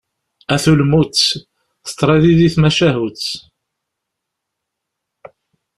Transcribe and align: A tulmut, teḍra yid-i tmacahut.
A 0.53 0.55
tulmut, 0.63 1.17
teḍra 1.87 2.15
yid-i 2.21 2.49
tmacahut. 2.55 3.23